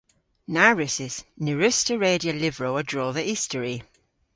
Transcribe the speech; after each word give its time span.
Na 0.53 0.65
wrussys. 0.73 1.15
Ny 1.43 1.51
wruss'ta 1.55 1.93
redya 2.03 2.33
lyvrow 2.35 2.75
a-dro 2.81 3.05
dhe 3.15 3.23
istori. 3.33 3.77